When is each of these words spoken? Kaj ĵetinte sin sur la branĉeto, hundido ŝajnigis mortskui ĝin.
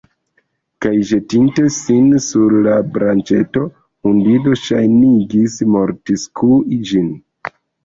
Kaj 0.85 0.93
ĵetinte 1.09 1.65
sin 1.75 2.07
sur 2.29 2.55
la 2.69 2.79
branĉeto, 2.95 3.67
hundido 4.09 4.57
ŝajnigis 4.63 5.61
mortskui 5.77 6.83
ĝin. 6.91 7.17